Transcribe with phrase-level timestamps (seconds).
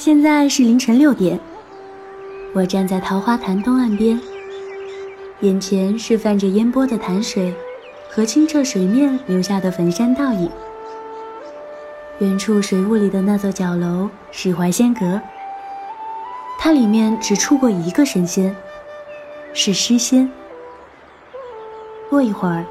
[0.00, 1.38] 现在是凌晨六点，
[2.54, 4.18] 我站在桃花潭东岸边，
[5.40, 7.54] 眼前是泛着烟波的潭水
[8.08, 10.50] 和清澈水面留下的粉山倒影。
[12.20, 15.20] 远处水雾里的那座角楼是怀仙阁，
[16.58, 18.56] 它里面只出过一个神仙，
[19.52, 20.32] 是诗仙。
[22.08, 22.64] 过一会儿，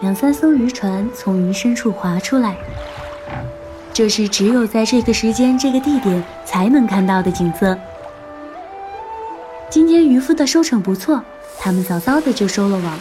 [0.00, 2.56] 两三艘渔船从云深处划出来。
[3.96, 7.74] 这是只有在这个时间、这个地点才能看到的景色。
[9.70, 11.22] 今天渔夫的收成不错，
[11.58, 12.98] 他们早早的就收了网。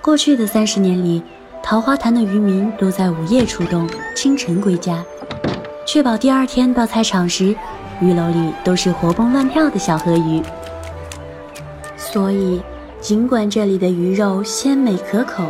[0.00, 1.22] 过去的三十年里，
[1.62, 5.00] 桃花潭的渔民都在午夜出动，清晨归家，
[5.86, 7.54] 确保第二天到菜场时，
[8.00, 10.42] 鱼篓里都是活蹦乱跳的小河鱼。
[11.96, 12.60] 所以，
[13.00, 15.44] 尽管这里的鱼肉鲜美可口，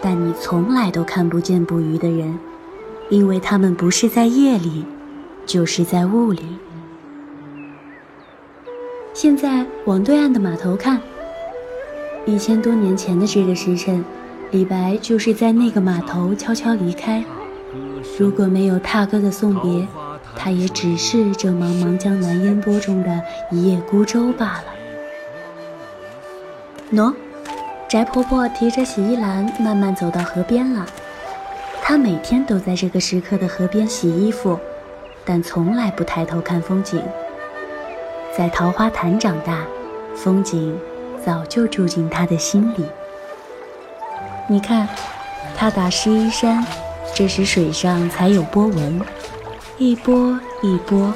[0.00, 2.34] 但你从来都看不见捕鱼的人。
[3.10, 4.84] 因为他们不是在夜里，
[5.46, 6.42] 就是在雾里。
[9.12, 11.00] 现在往对岸的码头看，
[12.26, 14.04] 一千多年前的这个时辰，
[14.50, 17.24] 李白就是在那个码头悄悄离开。
[18.18, 19.86] 如果没有踏歌的送别，
[20.36, 24.64] 他也只是这茫茫江南烟波中的一叶孤舟罢了。
[26.92, 27.14] 喏，
[27.88, 30.86] 翟婆婆提着洗衣篮慢慢走到河边了。
[31.86, 34.58] 他每天都在这个时刻的河边洗衣服，
[35.22, 36.98] 但从来不抬头看风景。
[38.34, 39.66] 在桃花潭长大，
[40.16, 40.74] 风景
[41.22, 42.86] 早就住进他的心里。
[44.48, 44.88] 你看，
[45.54, 46.64] 他打湿衣衫，
[47.14, 48.98] 这时水上才有波纹，
[49.76, 51.12] 一波一波，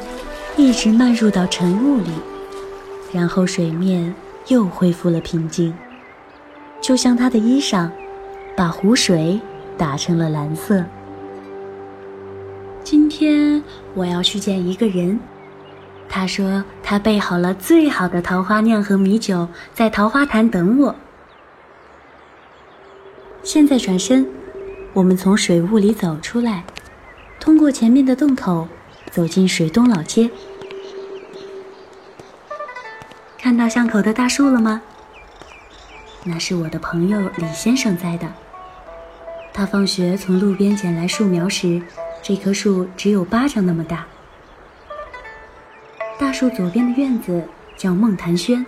[0.54, 2.10] 一直漫入到晨雾里，
[3.10, 4.14] 然后水面
[4.48, 5.74] 又恢复了平静，
[6.78, 7.88] 就像他的衣裳，
[8.54, 9.40] 把湖水。
[9.78, 10.84] 打成了蓝色。
[12.82, 13.62] 今天
[13.94, 15.20] 我要去见一个人，
[16.08, 20.94] 他说他备好了最好的桃花酿和米酒，在桃花潭等我。
[23.42, 24.26] 现在转身，
[24.92, 26.64] 我们从水雾里走出来，
[27.38, 28.66] 通过前面的洞口，
[29.10, 30.28] 走进水东老街。
[33.38, 34.82] 看到巷口的大树了吗？
[36.24, 38.26] 那是我的朋友李先生栽的。
[39.58, 41.82] 他放学从路边捡来树苗时，
[42.22, 44.06] 这棵树只有巴掌那么大。
[46.16, 47.42] 大树左边的院子
[47.76, 48.64] 叫梦潭轩，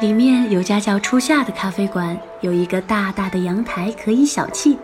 [0.00, 4.76] 里面有家叫初夏的咖啡馆，有一个大大的阳台可以小憩。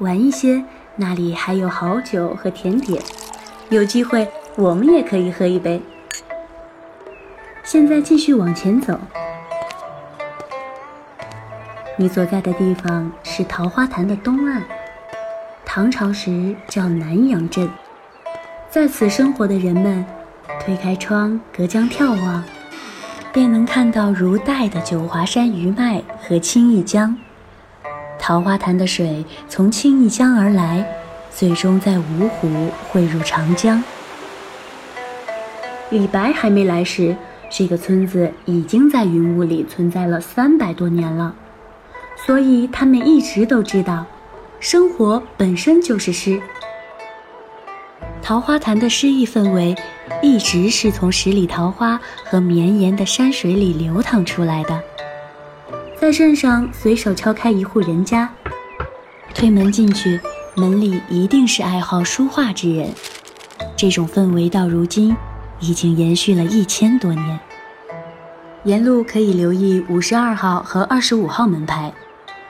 [0.00, 0.62] 晚一些，
[0.96, 3.02] 那里还有好酒和甜点，
[3.70, 5.80] 有机会我们也可以喝一杯。
[7.64, 9.00] 现在继续往前走。
[11.98, 14.60] 你所在的地方是桃花潭的东岸，
[15.64, 17.66] 唐朝时叫南阳镇。
[18.68, 20.04] 在此生活的人们，
[20.60, 22.44] 推开窗，隔江眺望，
[23.32, 27.16] 便能看到如带的九华山余脉和青弋江。
[28.18, 30.86] 桃花潭的水从青弋江而来，
[31.30, 33.82] 最终在芜湖汇入长江。
[35.88, 37.16] 李白还没来时，
[37.48, 41.34] 这个村子已经在云雾里存在了三百多年了。
[42.24, 44.04] 所以他们一直都知道，
[44.58, 46.40] 生活本身就是诗。
[48.22, 49.76] 桃花潭的诗意氛围，
[50.20, 54.82] 一直是从十里桃花和绵延的山水里流淌出来的。
[56.00, 58.28] 在镇上随手敲开一户人家，
[59.32, 60.20] 推门进去，
[60.56, 62.88] 门里一定是爱好书画之人。
[63.76, 65.16] 这种氛围到如今，
[65.60, 67.38] 已经延续了一千多年。
[68.64, 71.92] 沿路可以留意五十二号和二十五号门牌。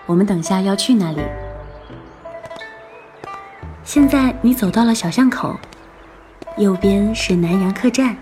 [0.06, 1.21] 我们等下要去那里。
[3.83, 5.56] 现在你走到了小巷口，
[6.56, 8.17] 右边是南洋客栈。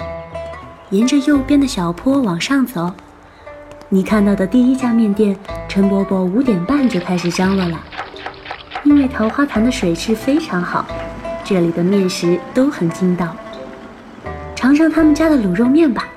[0.91, 2.91] 沿着右边的小坡往上走，
[3.89, 5.37] 你看到的第一家面店，
[5.69, 7.79] 陈伯伯五点半就开始张罗了。
[8.85, 10.87] 因为桃花潭的水质非常好，
[11.43, 13.35] 这里的面食都很筋道。
[14.55, 16.09] 尝尝他们家的卤肉面吧，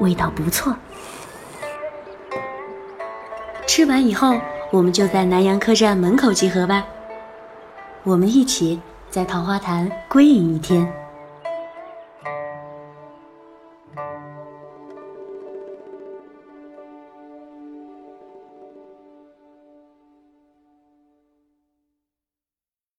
[0.00, 0.76] 味道不错。
[3.66, 4.38] 吃完以后。
[4.70, 6.84] 我们就在南阳客栈门口集合吧，
[8.04, 8.78] 我们一起
[9.08, 10.86] 在桃花潭归隐一天。